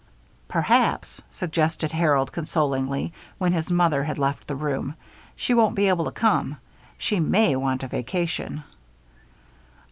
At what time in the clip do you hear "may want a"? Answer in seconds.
7.19-7.87